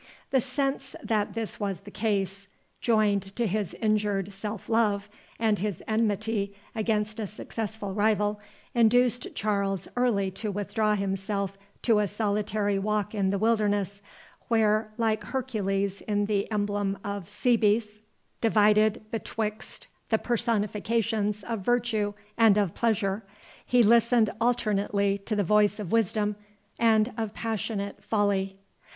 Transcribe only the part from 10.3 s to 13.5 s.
to withdraw himself to a solitary walk in the